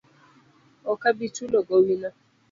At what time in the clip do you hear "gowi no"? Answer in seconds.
1.67-2.09